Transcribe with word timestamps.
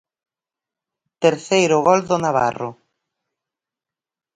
Terceiro 1.23 1.77
gol 1.87 2.01
do 2.09 2.17
navarro. 2.25 2.69